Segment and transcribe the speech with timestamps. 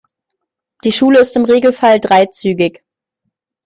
[0.83, 2.81] Die Schule ist im Regelfall dreizügig.